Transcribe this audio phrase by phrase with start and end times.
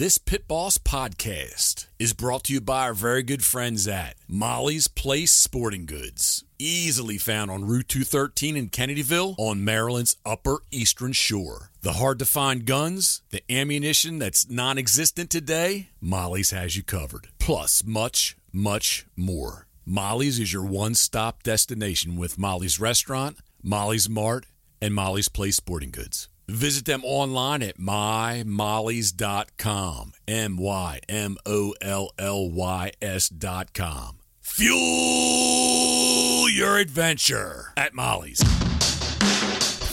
[0.00, 4.88] This Pit Boss podcast is brought to you by our very good friends at Molly's
[4.88, 6.42] Place Sporting Goods.
[6.58, 11.68] Easily found on Route 213 in Kennedyville on Maryland's Upper Eastern Shore.
[11.82, 17.28] The hard to find guns, the ammunition that's non existent today, Molly's has you covered.
[17.38, 19.66] Plus, much, much more.
[19.84, 24.46] Molly's is your one stop destination with Molly's Restaurant, Molly's Mart,
[24.80, 26.30] and Molly's Place Sporting Goods.
[26.50, 30.12] Visit them online at mymollys.com.
[30.26, 34.16] M Y M O L L Y S.com.
[34.40, 38.42] Fuel your adventure at Molly's.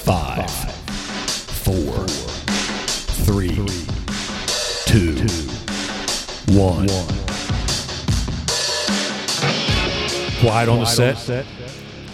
[0.03, 0.49] Five,
[1.63, 2.07] four,
[3.25, 3.55] three,
[4.87, 5.13] two,
[6.57, 6.87] one.
[10.39, 11.45] Quiet on the set.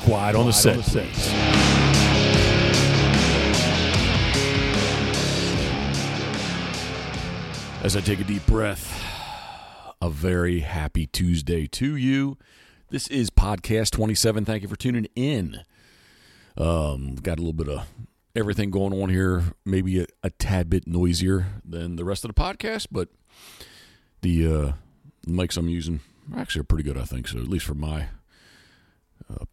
[0.03, 1.62] Quiet on the set, please.
[7.83, 9.03] As I take a deep breath,
[10.01, 12.37] a very happy Tuesday to you.
[12.89, 14.45] This is podcast 27.
[14.45, 15.59] Thank you for tuning in.
[16.57, 17.85] Um, got a little bit of
[18.37, 22.41] everything going on here, maybe a, a tad bit noisier than the rest of the
[22.41, 23.09] podcast, but
[24.21, 24.71] the uh,
[25.27, 25.99] mics I'm using
[26.37, 28.07] actually are pretty good, I think so, at least from my
[29.29, 29.43] uh,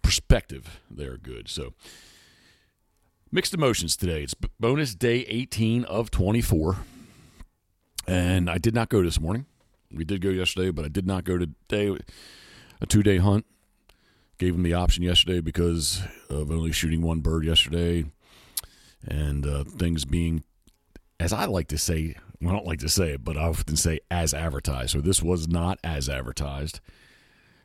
[0.00, 1.48] perspective, they're good.
[1.48, 1.74] So,
[3.32, 4.22] mixed emotions today.
[4.22, 6.76] It's bonus day 18 of 24.
[8.06, 9.46] And I did not go this morning.
[9.92, 11.96] We did go yesterday, but I did not go today.
[12.80, 13.46] A two day hunt.
[14.38, 18.06] Gave him the option yesterday because of only shooting one bird yesterday.
[19.06, 20.44] And uh, things being,
[21.18, 23.76] as I like to say, well, I don't like to say it, but I often
[23.76, 24.92] say as advertised.
[24.92, 26.80] So this was not as advertised.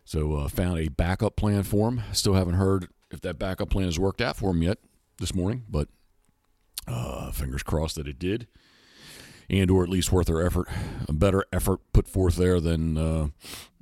[0.03, 2.01] So uh, found a backup plan for him.
[2.11, 4.79] Still haven't heard if that backup plan has worked out for him yet
[5.19, 5.87] this morning, but
[6.87, 8.47] uh, fingers crossed that it did
[9.49, 10.67] and or at least worth their effort.
[11.07, 13.27] A better effort put forth there than uh,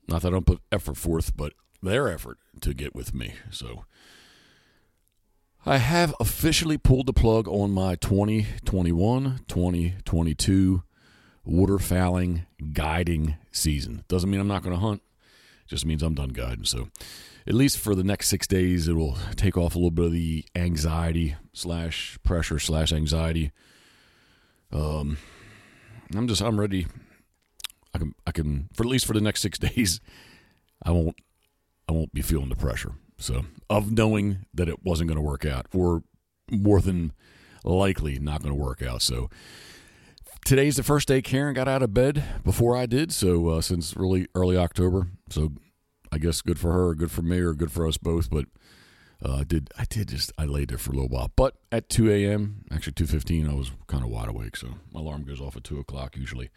[0.08, 3.34] not that I don't put effort forth, but their effort to get with me.
[3.52, 3.84] So
[5.66, 10.84] I have officially pulled the plug on my 2021-2022
[11.48, 14.04] waterfowling guiding season.
[14.08, 15.02] Doesn't mean I'm not going to hunt.
[15.68, 16.66] Just means I'm done guiding.
[16.66, 16.90] So
[17.48, 20.12] at least for the next six days, it will take off a little bit of
[20.12, 23.52] the anxiety slash pressure slash anxiety.
[24.72, 25.18] Um,
[26.16, 26.88] I'm just I'm ready.
[27.94, 30.00] I can I can for at least for the next six days,
[30.84, 31.16] I won't
[31.88, 32.94] I won't be feeling the pressure.
[33.18, 36.04] So of knowing that it wasn't going to work out, or
[36.52, 37.14] more than
[37.64, 39.02] likely not going to work out.
[39.02, 39.30] So
[40.46, 43.12] today's the first day Karen got out of bed before I did.
[43.12, 45.54] So uh, since really early October, so
[46.12, 48.30] I guess good for her, good for me, or good for us both.
[48.30, 48.46] But
[49.24, 51.32] uh, did I did just I laid there for a little while.
[51.36, 54.58] But at 2 a.m., actually 2:15, I was kind of wide awake.
[54.58, 56.50] So my alarm goes off at two o'clock usually.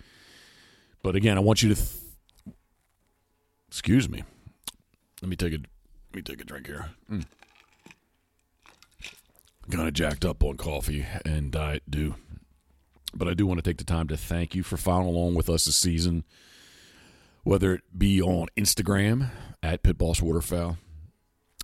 [1.02, 1.74] But again, I want you to.
[1.74, 1.88] Th-
[3.68, 4.24] excuse me.
[5.22, 6.90] Let me take a let me take a drink here.
[7.10, 7.24] Mm.
[9.70, 12.14] Kind of jacked up on coffee and Diet Dew,
[13.14, 15.50] But I do want to take the time to thank you for following along with
[15.50, 16.24] us this season,
[17.42, 19.30] whether it be on Instagram
[19.64, 20.78] at Pitboss Waterfowl,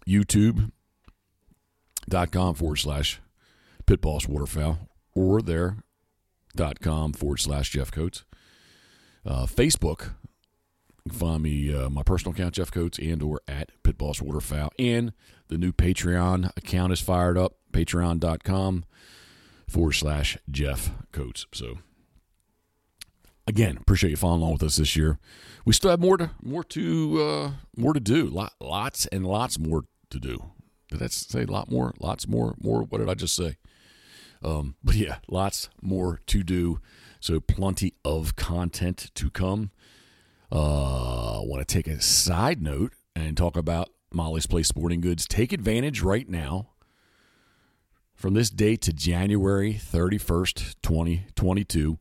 [0.05, 0.73] YouTube
[2.09, 3.21] dot com forward slash
[3.87, 5.79] pitboss waterfowl or there
[6.55, 8.25] dot com forward slash Jeff Coates.
[9.25, 10.15] Uh, Facebook,
[11.05, 14.73] you can find me uh, my personal account Jeff Coates and or at pitboss waterfowl
[14.79, 15.13] and
[15.49, 18.85] the new Patreon account is fired up Patreon dot com
[19.69, 21.47] forward slash Jeff Coates.
[21.53, 21.79] So
[23.47, 25.19] again, appreciate you following along with us this year.
[25.65, 28.27] We still have more to more to uh, more to do.
[28.27, 30.53] Lot, lots and lots more to do.
[30.93, 31.95] Did that say a lot more?
[31.99, 32.55] Lots more?
[32.63, 32.83] More?
[32.83, 33.57] What did I just say?
[34.43, 36.81] Um, but yeah, lots more to do.
[37.19, 39.71] So plenty of content to come.
[40.51, 45.27] Uh, I want to take a side note and talk about Molly's Place Sporting Goods.
[45.27, 46.69] Take advantage right now
[48.15, 51.99] from this date to January 31st, 2022.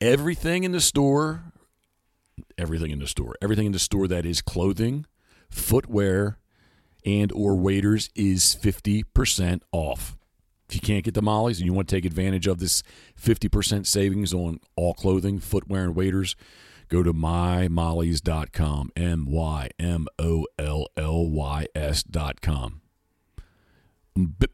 [0.00, 1.52] Everything in the store,
[2.58, 5.06] everything in the store, everything in the store that is clothing,
[5.48, 6.38] footwear,
[7.06, 10.16] and or waders is 50% off.
[10.68, 12.82] If you can't get the mollies and you want to take advantage of this
[13.20, 16.34] 50% savings on all clothing, footwear, and waders,
[16.88, 18.90] go to mymollys.com.
[18.96, 22.80] M Y M O L L Y S.com.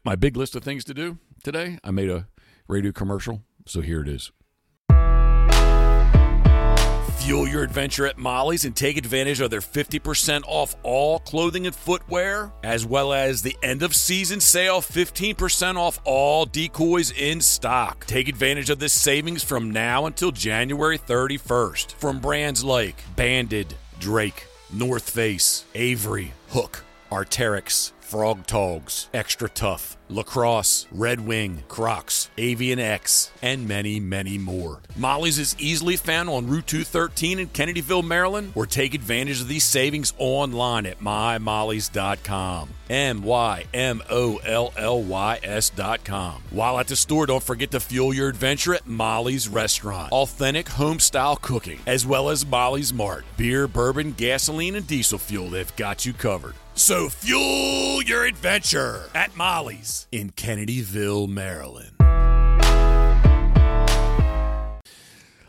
[0.05, 2.27] My big list of things to do today, I made a
[2.67, 4.31] radio commercial, so here it is.
[7.23, 11.73] Fuel your adventure at Molly's and take advantage of their 50% off all clothing and
[11.73, 18.05] footwear, as well as the end of season sale 15% off all decoys in stock.
[18.07, 24.45] Take advantage of this savings from now until January 31st from brands like Banded, Drake,
[24.73, 33.67] North Face, Avery, Hook, Arc'teryx, Frogg Toggs, Extra Tough, LaCrosse, Red Wing, Crocs, Avian-X, and
[33.67, 34.81] many, many more.
[34.95, 39.63] Molly's is easily found on Route 213 in Kennedyville, Maryland, or take advantage of these
[39.63, 42.69] savings online at mymollys.com.
[42.89, 46.43] M Y M O L L Y S.com.
[46.51, 50.11] While at the store, don't forget to fuel your adventure at Molly's Restaurant.
[50.11, 53.25] Authentic home style cooking, as well as Molly's Mart.
[53.37, 56.53] Beer, bourbon, gasoline, and diesel fuel, they've got you covered.
[56.75, 61.95] So fuel your adventure at Molly's in Kennedyville, Maryland.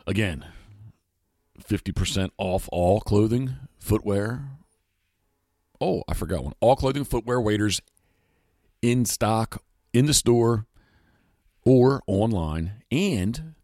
[0.06, 0.44] Again,
[1.58, 4.44] 50% off all clothing, footwear.
[5.80, 6.52] Oh, I forgot one.
[6.60, 7.80] All clothing, footwear, waders
[8.82, 9.62] in stock
[9.94, 10.66] in the store
[11.64, 13.54] or online and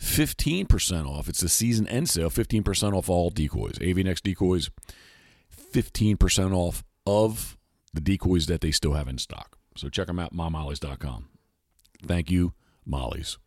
[0.00, 1.28] 15% off.
[1.28, 3.78] It's a season end sale, 15% off all decoys.
[3.80, 4.70] Avian-X decoys,
[5.72, 7.56] 15% off of
[7.92, 9.56] the decoys that they still have in stock.
[9.76, 11.28] So check them out, mymollys.com.
[12.06, 12.54] Thank you,
[12.84, 13.38] Molly's.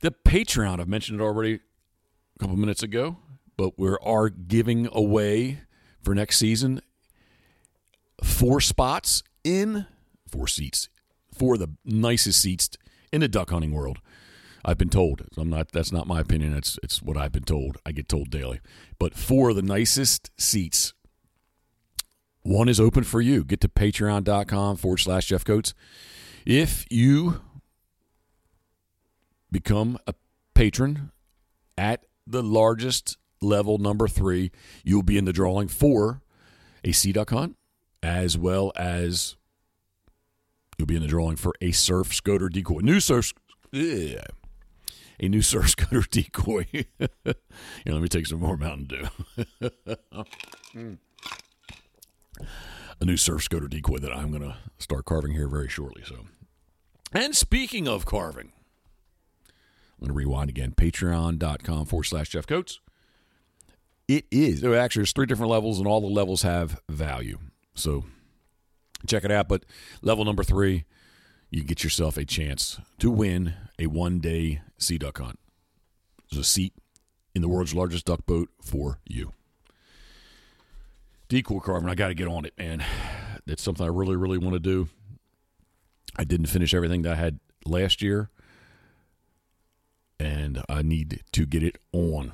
[0.00, 3.16] The Patreon, I've mentioned it already a couple minutes ago,
[3.56, 5.60] but we are giving away
[6.00, 6.80] for next season
[8.22, 9.86] four spots in
[10.28, 10.88] four seats,
[11.36, 12.70] for the nicest seats
[13.12, 13.98] in the duck hunting world.
[14.64, 15.22] I've been told.
[15.36, 15.72] I'm not.
[15.72, 16.54] That's not my opinion.
[16.54, 17.78] It's it's what I've been told.
[17.86, 18.60] I get told daily.
[18.98, 20.92] But four of the nicest seats
[22.48, 23.44] one is open for you.
[23.44, 25.74] Get to patreon.com forward slash Jeff Coates.
[26.46, 27.42] If you
[29.52, 30.14] become a
[30.54, 31.12] patron
[31.76, 34.50] at the largest level, number three,
[34.82, 36.22] you'll be in the drawing for
[36.82, 37.56] a sea duck hunt,
[38.02, 39.36] as well as
[40.78, 42.78] you'll be in the drawing for a surf scoter decoy.
[42.78, 43.34] New surf.
[43.72, 44.24] Yeah,
[45.20, 46.66] a new surf scoter decoy.
[46.98, 47.36] Let
[47.86, 49.08] me take some more Mountain Dew.
[50.74, 50.98] mm
[53.00, 56.02] a new surf scoter decoy that I'm going to start carving here very shortly.
[56.04, 56.26] So,
[57.12, 58.52] and speaking of carving,
[59.48, 60.72] I'm going to rewind again.
[60.76, 62.80] Patreon.com forward slash Jeff Coates.
[64.06, 67.38] It is oh, actually there's three different levels, and all the levels have value.
[67.74, 68.04] So
[69.06, 69.48] check it out.
[69.48, 69.64] But
[70.00, 70.84] level number three,
[71.50, 75.38] you get yourself a chance to win a one day sea duck hunt.
[76.30, 76.72] There's a seat
[77.34, 79.32] in the world's largest duck boat for you
[81.28, 81.88] decoy carving.
[81.88, 82.84] I got to get on it, man.
[83.46, 84.88] It's something I really, really want to do.
[86.16, 88.30] I didn't finish everything that I had last year,
[90.18, 92.32] and I need to get it on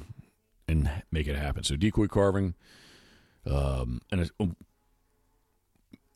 [0.66, 1.64] and make it happen.
[1.64, 2.54] So decoy carving,
[3.46, 4.56] um, and um,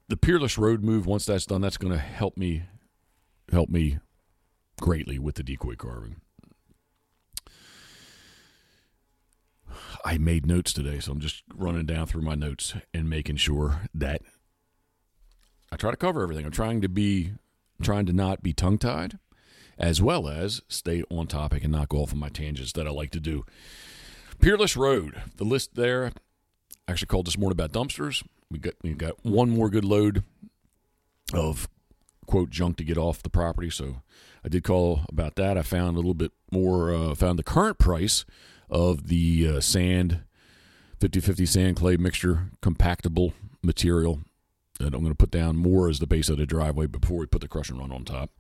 [0.09, 1.07] the Peerless Road move.
[1.07, 2.63] Once that's done, that's going to help me
[3.53, 3.99] help me
[4.81, 6.17] greatly with the decoy carving.
[10.05, 13.83] I made notes today, so I'm just running down through my notes and making sure
[13.95, 14.23] that
[15.71, 16.47] I try to cover everything.
[16.47, 17.33] I'm trying to be
[17.83, 19.19] trying to not be tongue tied,
[19.79, 22.91] as well as stay on topic and not go off on my tangents that I
[22.91, 23.45] like to do.
[24.41, 26.13] Peerless Road, the list there.
[26.87, 28.25] I actually called this morning about dumpsters.
[28.51, 30.23] We got we got one more good load
[31.35, 31.69] of
[32.27, 34.03] quote junk to get off the property, so
[34.45, 35.59] I did call about that.
[35.59, 36.95] I found a little bit more.
[36.95, 38.25] Uh, found the current price
[38.71, 40.21] of the uh, sand,
[41.01, 43.33] 50 50 sand clay mixture, compactable
[43.63, 44.21] material
[44.79, 47.27] that I'm going to put down more as the base of the driveway before we
[47.27, 48.31] put the crush and run on top.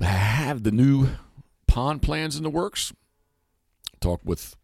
[0.00, 1.08] I have the new
[1.66, 2.92] pond plans in the works.
[4.00, 4.56] Talked with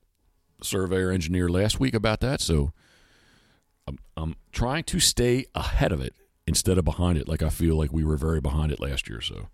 [0.62, 2.72] surveyor engineer last week about that, so
[3.86, 6.14] I'm, I'm trying to stay ahead of it
[6.46, 9.20] instead of behind it, like I feel like we were very behind it last year.
[9.20, 9.48] So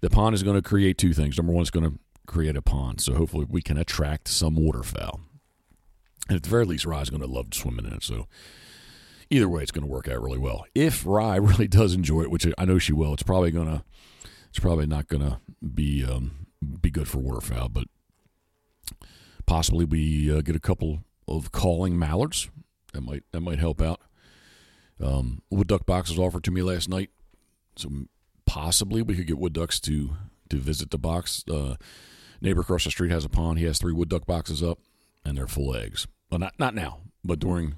[0.00, 1.36] the pond is going to create two things.
[1.36, 1.98] Number one, it's going to
[2.30, 3.00] create a pond.
[3.00, 5.20] So hopefully we can attract some waterfowl.
[6.28, 8.04] And at the very least, Rye's going to love swimming in it.
[8.04, 8.28] So
[9.30, 10.64] either way, it's going to work out really well.
[10.74, 13.84] If Rye really does enjoy it, which I know she will, it's probably going to,
[14.48, 15.40] it's probably not going to
[15.74, 16.46] be um,
[16.80, 17.84] be good for waterfowl, but
[19.46, 22.48] possibly we uh, get a couple of calling mallards.
[22.92, 24.00] That might that might help out.
[25.00, 27.10] Um, wood duck boxes offered to me last night,
[27.76, 27.88] so
[28.46, 30.16] possibly we could get wood ducks to
[30.50, 31.44] to visit the box.
[31.48, 31.76] Uh,
[32.40, 33.58] Neighbor across the street has a pond.
[33.58, 34.78] He has three wood duck boxes up,
[35.24, 36.06] and they're full of eggs.
[36.30, 37.76] Well, not not now, but during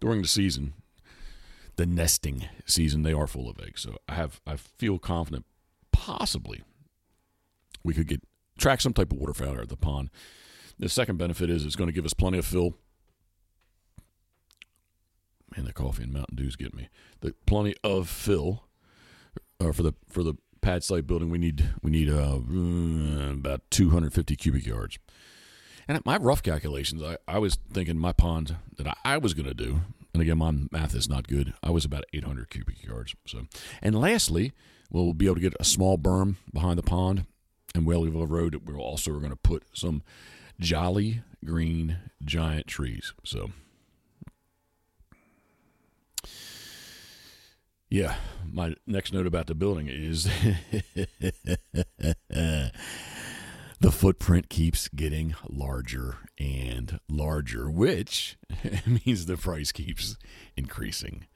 [0.00, 0.74] during the season,
[1.76, 3.82] the nesting season, they are full of eggs.
[3.82, 5.46] So I have I feel confident,
[5.92, 6.62] possibly,
[7.84, 8.22] we could get
[8.58, 10.10] track some type of waterfowl out of the pond.
[10.78, 12.74] The second benefit is it's going to give us plenty of fill.
[15.56, 16.88] Man, the coffee and Mountain Dew's getting me.
[17.20, 18.64] The plenty of fill
[19.60, 21.30] uh, for the for the pad site building.
[21.30, 24.98] We need we need uh, mm, about 250 cubic yards.
[25.88, 29.34] And at my rough calculations, I, I was thinking my pond that I, I was
[29.34, 29.80] going to do,
[30.12, 31.52] and again, my math is not good.
[31.62, 33.14] I was about 800 cubic yards.
[33.26, 33.46] So,
[33.82, 34.52] and lastly,
[34.90, 37.26] we'll be able to get a small berm behind the pond
[37.74, 38.62] and Whaleyville Road.
[38.66, 40.02] We're also going to put some
[40.60, 43.12] jolly green giant trees.
[43.24, 43.50] So,
[47.90, 48.14] yeah,
[48.50, 50.24] my next note about the building is
[53.80, 58.38] the footprint keeps getting larger and larger, which
[58.86, 60.16] means the price keeps
[60.56, 61.26] increasing.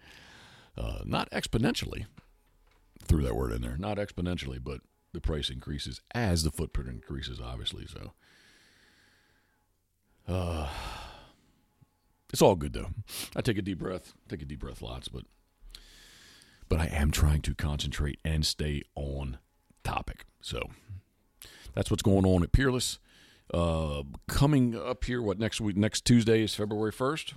[0.78, 2.06] Uh, not exponentially,
[3.04, 4.80] threw that word in there, not exponentially, but
[5.12, 7.86] the price increases as the footprint increases, obviously.
[7.86, 8.12] So,
[10.28, 10.68] uh,
[12.32, 12.90] it's all good though.
[13.34, 15.24] I take a deep breath, take a deep breath lots, but
[16.68, 19.38] but I am trying to concentrate and stay on
[19.82, 20.24] topic.
[20.40, 20.70] So
[21.74, 22.98] that's what's going on at Peerless.
[23.52, 25.76] Uh, coming up here, what next week?
[25.76, 27.34] Next Tuesday is February first,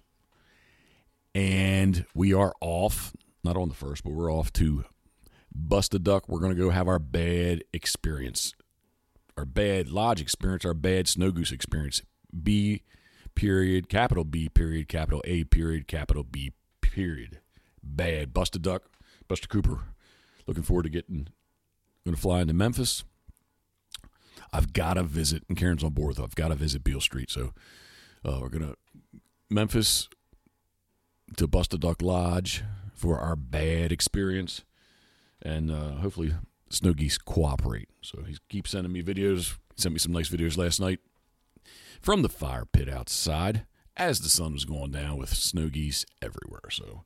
[1.35, 3.13] and we are off.
[3.43, 4.83] Not on the first, but we're off to
[5.53, 6.27] Bust a Duck.
[6.27, 8.53] We're going to go have our bad experience,
[9.37, 12.01] our bad lodge experience, our bad snow goose experience.
[12.43, 12.83] B
[13.35, 17.39] period, capital B period, capital A period, capital B period.
[17.83, 18.33] Bad.
[18.33, 18.89] Bust a Duck.
[19.27, 19.79] Buster Cooper.
[20.45, 21.27] Looking forward to getting.
[22.05, 23.03] Going to fly into Memphis.
[24.53, 26.19] I've got to visit, and Karen's on board.
[26.19, 27.29] I've got to visit Beale Street.
[27.29, 27.53] So
[28.23, 28.75] uh, we're gonna
[29.49, 30.07] Memphis
[31.35, 34.63] to Bust a Duck Lodge for our bad experience,
[35.41, 36.33] and uh, hopefully
[36.69, 37.89] Snow Geese cooperate.
[38.01, 39.57] So he keeps sending me videos.
[39.75, 40.99] He sent me some nice videos last night
[42.01, 43.65] from the fire pit outside
[43.95, 46.69] as the sun was going down with snow geese everywhere.
[46.69, 47.03] So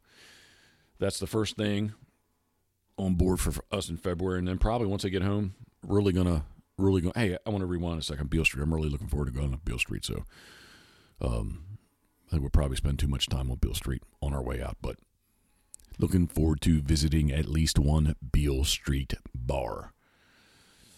[0.99, 1.93] that's the first thing
[2.97, 5.55] on board for us in February, and then probably once I get home,
[5.85, 6.45] really gonna
[6.81, 7.13] really going.
[7.15, 8.29] Hey, I want to rewind a second.
[8.29, 8.63] Beale Street.
[8.63, 10.03] I'm really looking forward to going to Beale Street.
[10.03, 10.23] So,
[11.21, 11.63] um,
[12.27, 14.77] I think we'll probably spend too much time on Beale Street on our way out,
[14.81, 14.97] but
[15.99, 19.93] looking forward to visiting at least one Beale Street bar.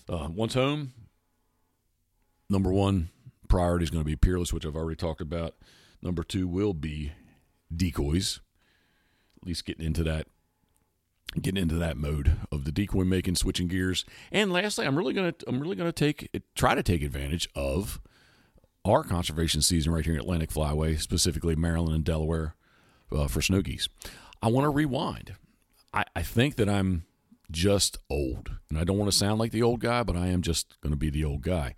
[0.08, 0.94] Uh, once home,
[2.50, 3.10] number one
[3.48, 5.56] priority is going to be Peerless, which I've already talked about.
[6.02, 7.14] Number two will be
[7.76, 8.42] decoys.
[9.42, 10.28] At least getting into that
[11.42, 14.06] getting into that mode of the decoy making, switching gears.
[14.32, 18.00] And lastly, I'm really gonna I'm really gonna take try to take advantage of
[18.86, 22.56] our conservation season right here in Atlantic Flyway, specifically Maryland and Delaware,
[23.12, 23.88] uh, for snow geese.
[24.42, 25.36] I want to rewind.
[25.94, 27.06] I, I think that I'm
[27.50, 30.42] just old, and I don't want to sound like the old guy, but I am
[30.42, 31.76] just going to be the old guy.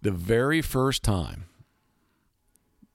[0.00, 1.46] The very first time,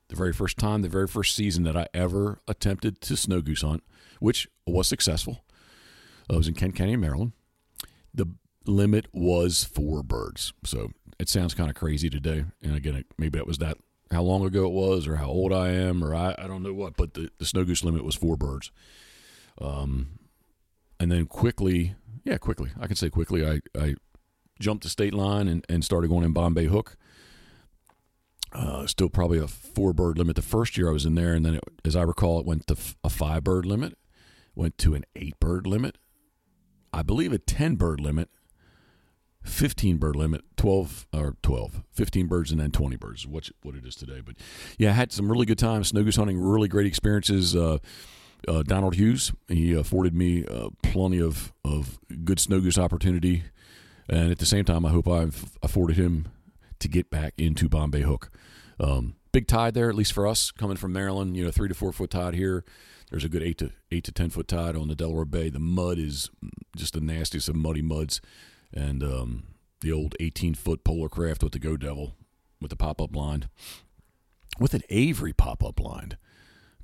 [0.08, 3.62] the very first time, the very first season that I ever attempted to snow goose
[3.62, 3.84] hunt,
[4.20, 5.44] which was successful,
[6.30, 7.34] I was in Kent County, Maryland.
[8.14, 8.28] The
[8.66, 10.54] limit was four birds.
[10.64, 12.46] So it sounds kind of crazy today.
[12.62, 13.78] And again, maybe that was that
[14.12, 16.74] how long ago it was or how old I am or I, I don't know
[16.74, 18.72] what, but the, the snow goose limit was four birds.
[19.60, 20.20] Um,
[21.00, 23.96] and then quickly, yeah, quickly, I can say quickly, I, I
[24.60, 26.96] jumped the state line and, and started going in Bombay Hook.
[28.54, 31.34] Uh, still probably a four bird limit the first year I was in there.
[31.34, 33.98] And then, it, as I recall, it went to a five bird limit,
[34.56, 35.98] went to an eight bird limit,
[36.94, 38.30] I believe, a 10 bird limit,
[39.44, 43.86] 15 bird limit, 12 or 12, 15 birds and then 20 birds, what, what it
[43.86, 44.22] is today.
[44.22, 44.36] But
[44.78, 47.56] yeah, I had some really good times snow goose hunting, really great experiences.
[47.56, 47.80] Uh,
[48.48, 53.44] uh, Donald Hughes, he afforded me uh, plenty of, of good snow goose opportunity.
[54.10, 56.28] And at the same time, I hope I've afforded him
[56.80, 58.30] to get back into Bombay Hook.
[58.80, 61.74] Um, big tide there, at least for us, coming from Maryland, you know, three to
[61.74, 62.66] four foot tide here.
[63.14, 65.50] There's a good eight to eight to ten foot tide on the Delaware Bay.
[65.50, 66.32] The mud is
[66.76, 68.22] just the nastiest of muddy muds,
[68.74, 69.44] and um,
[69.82, 72.16] the old 18 foot Polar Kraft with the Go Devil
[72.60, 73.50] with the pop up blind,
[74.60, 76.18] with an Avery pop up blind.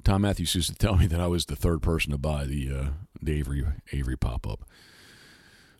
[0.03, 2.71] Tom Matthews used to tell me that I was the third person to buy the
[2.71, 4.65] uh, the Avery Avery pop up.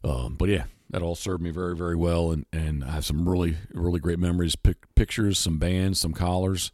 [0.03, 3.29] Um, but yeah, that all served me very very well, and and I have some
[3.29, 6.71] really really great memories, pic- pictures, some bands, some collars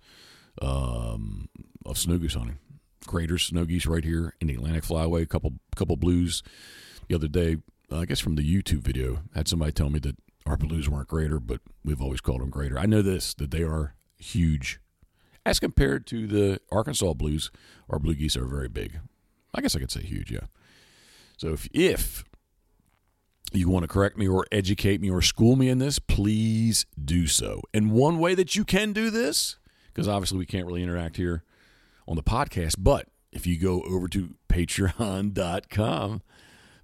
[0.62, 1.50] um,
[1.86, 2.60] of snow goose hunting
[3.06, 5.22] greater snow geese right here in the Atlantic Flyway.
[5.22, 6.44] A couple couple blues
[7.08, 7.58] the other day.
[7.92, 11.08] Uh, I guess from the YouTube video, had somebody tell me that our blues weren't
[11.08, 12.78] greater, but we've always called them greater.
[12.78, 14.80] I know this that they are huge
[15.46, 17.52] as compared to the Arkansas blues.
[17.90, 19.00] Our blue geese are very big.
[19.54, 20.48] I guess I could say huge, yeah.
[21.38, 22.24] So if if
[23.54, 27.28] you want to correct me or educate me or school me in this, please do
[27.28, 27.62] so.
[27.74, 29.58] And one way that you can do this,
[29.88, 31.44] because obviously we can't really interact here
[32.08, 36.22] on the podcast, but if you go over to patreon.com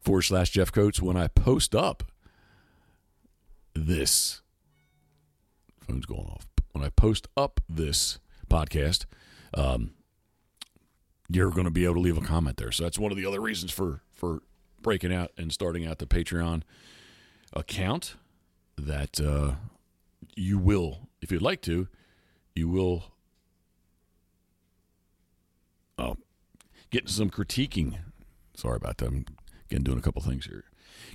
[0.01, 2.03] forward slash Jeff Coates, when I post up
[3.73, 4.41] this,
[5.87, 6.47] phone's going off.
[6.71, 9.05] When I post up this podcast,
[9.53, 9.91] um,
[11.29, 12.71] you're going to be able to leave a comment there.
[12.71, 14.41] So that's one of the other reasons for for
[14.81, 16.63] breaking out and starting out the Patreon
[17.53, 18.15] account
[18.77, 19.55] that uh,
[20.35, 21.87] you will, if you'd like to,
[22.55, 23.05] you will
[26.01, 26.17] oh,
[26.89, 27.97] getting some critiquing.
[28.55, 29.07] Sorry about that.
[29.07, 29.25] I'm
[29.69, 30.65] again doing a couple things here.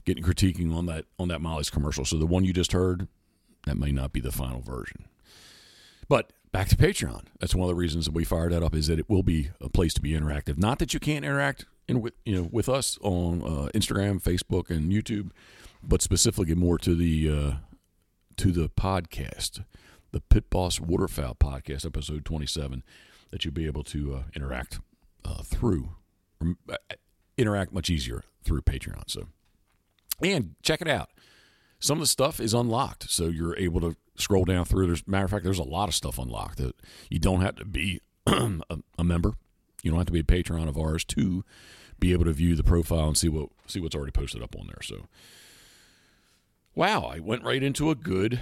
[0.05, 2.05] Getting critiquing on that on that Molly's commercial.
[2.05, 3.09] So the one you just heard,
[3.67, 5.07] that may not be the final version.
[6.09, 7.25] But back to Patreon.
[7.41, 9.51] That's one of the reasons that we fired that up is that it will be
[9.61, 10.57] a place to be interactive.
[10.57, 14.71] Not that you can't interact in with you know with us on uh, Instagram, Facebook,
[14.71, 15.31] and YouTube,
[15.83, 17.53] but specifically more to the uh,
[18.37, 19.65] to the podcast,
[20.13, 22.83] the Pit Boss Waterfowl podcast, episode twenty seven,
[23.31, 24.81] that you'll be able to uh, interact
[25.25, 25.91] uh, through
[26.43, 26.77] uh,
[27.37, 29.03] interact much easier through Patreon.
[29.09, 29.29] So,
[30.23, 31.11] and check it out.
[31.79, 34.87] Some of the stuff is unlocked, so you're able to scroll down through.
[34.87, 36.75] There's matter of fact, there's a lot of stuff unlocked that
[37.11, 39.35] you don't have to be a, a, member.
[39.83, 41.45] You don't have to be a patron of ours to
[41.99, 44.67] be able to view the profile and see what see what's already posted up on
[44.67, 44.83] there.
[44.83, 45.07] So,
[46.75, 48.41] wow, I went right into a good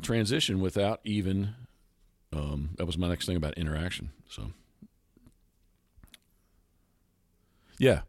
[0.00, 1.54] transition without even.
[2.32, 4.10] Um, that was my next thing about interaction.
[4.28, 4.52] So,
[7.78, 8.02] yeah.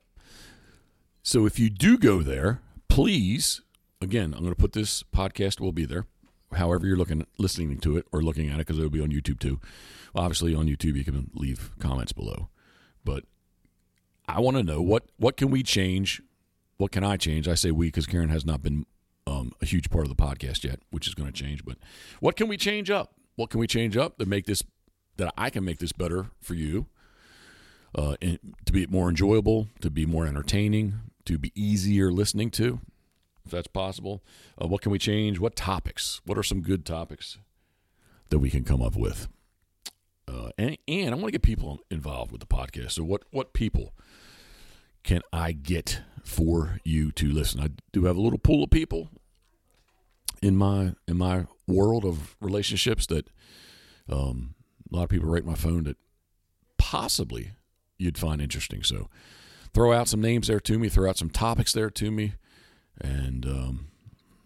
[1.22, 3.62] So if you do go there, please,
[4.01, 6.06] again, I'm going to put this podcast will be there
[6.56, 9.39] however you're looking listening to it or looking at it because it'll be on YouTube
[9.39, 9.60] too.
[10.13, 12.50] Well, obviously on YouTube you can leave comments below,
[13.03, 13.25] but
[14.27, 16.22] I want to know what what can we change?
[16.77, 17.48] What can I change?
[17.48, 18.86] I say we because Karen has not been
[19.27, 21.65] um, a huge part of the podcast yet, which is going to change.
[21.65, 21.77] But
[22.20, 23.13] what can we change up?
[23.36, 24.63] What can we change up to make this
[25.18, 26.88] that I can make this better for you?
[27.96, 28.16] Uh,
[28.66, 32.80] to be more enjoyable, to be more entertaining, to be easier listening to
[33.46, 34.24] if that's possible.
[34.62, 35.40] Uh, what can we change?
[35.40, 36.22] What topics?
[36.25, 37.38] What are some good topics
[38.30, 39.27] that we can come up with?
[40.27, 42.94] Uh, and, and I want to get people involved with the podcast.
[42.94, 43.94] So, what what people
[45.03, 47.60] can I get for you to listen?
[47.60, 49.10] I do have a little pool of people
[50.44, 53.29] in my in my world of relationships that
[54.10, 54.56] um,
[54.92, 55.98] a lot of people rate my phone that
[56.77, 57.51] possibly
[57.98, 58.84] you'd find interesting.
[58.84, 59.10] So,
[59.74, 60.90] throw out some names there to me.
[60.90, 62.34] Throw out some topics there to me.
[63.00, 63.88] And um,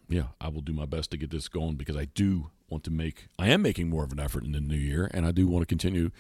[0.08, 2.92] yeah, I will do my best to get this going because I do want to
[2.92, 5.48] make, I am making more of an effort in the new year, and I do
[5.48, 6.12] want to continue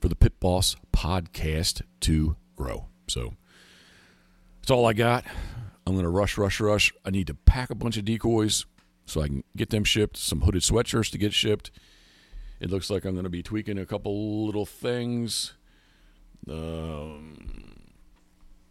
[0.00, 2.86] for the Pit Boss podcast to grow.
[3.08, 3.34] So
[4.60, 5.24] that's all I got.
[5.86, 6.92] I'm going to rush, rush, rush.
[7.04, 8.64] I need to pack a bunch of decoys
[9.08, 11.70] so I can get them shipped, some hooded sweatshirts to get shipped.
[12.60, 15.54] It looks like I'm going to be tweaking a couple little things.
[16.48, 17.36] Um,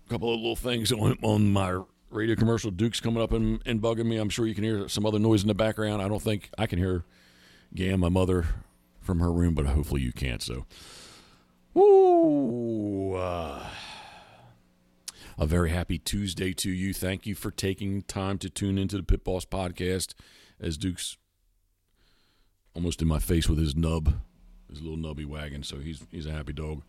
[0.05, 2.71] a couple of little things on, on my radio commercial.
[2.71, 4.17] Duke's coming up and, and bugging me.
[4.17, 6.01] I'm sure you can hear some other noise in the background.
[6.01, 7.03] I don't think I can hear
[7.73, 8.45] Gam, my mother,
[9.01, 10.41] from her room, but hopefully you can't.
[10.41, 10.65] So,
[11.73, 13.15] woo.
[13.15, 13.65] Uh,
[15.37, 16.93] a very happy Tuesday to you.
[16.93, 20.13] Thank you for taking time to tune into the Pit Boss podcast
[20.59, 21.17] as Duke's
[22.73, 24.13] almost in my face with his nub,
[24.69, 25.63] his little nubby wagon.
[25.63, 26.83] So he's he's a happy dog.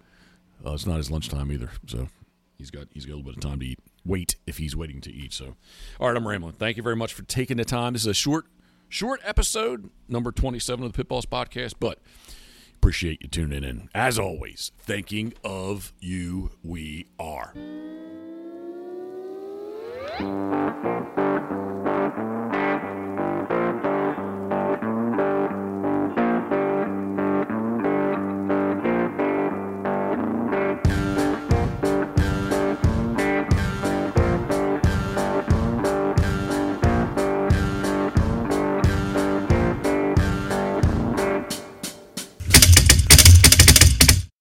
[0.64, 2.08] Uh, it's not his lunchtime either, so
[2.56, 5.00] he's got he's got a little bit of time to eat wait if he's waiting
[5.02, 5.32] to eat.
[5.32, 5.56] So,
[6.00, 6.54] all right, I'm rambling.
[6.54, 7.92] Thank you very much for taking the time.
[7.92, 8.46] This is a short,
[8.88, 12.00] short episode, number 27 of the Pit Boss podcast, but
[12.74, 13.88] appreciate you tuning in.
[13.94, 17.52] As always, thinking of you, we are.
[20.20, 21.67] うん。